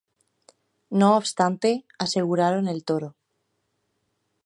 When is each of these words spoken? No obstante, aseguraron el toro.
No 0.89 1.15
obstante, 1.15 1.85
aseguraron 1.99 2.67
el 2.67 2.83
toro. 2.83 3.15